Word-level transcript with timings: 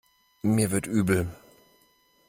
Mir 0.41 0.71
wird 0.71 0.87
übel. 0.87 1.27